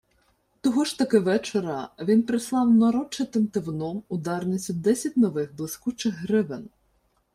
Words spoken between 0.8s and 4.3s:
ж таки вечора він прислав нарочитим тивуном у